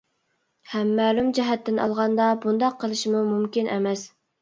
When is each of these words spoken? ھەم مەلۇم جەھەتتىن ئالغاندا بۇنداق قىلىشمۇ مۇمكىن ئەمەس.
ھەم 0.71 0.93
مەلۇم 1.01 1.29
جەھەتتىن 1.41 1.79
ئالغاندا 1.85 2.33
بۇنداق 2.49 2.83
قىلىشمۇ 2.83 3.25
مۇمكىن 3.33 3.75
ئەمەس. 3.79 4.13